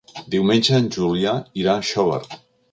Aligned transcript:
Diumenge 0.35 0.73
en 0.85 0.87
Julià 0.95 1.35
irà 1.65 1.77
a 1.83 1.87
Xóvar. 1.93 2.21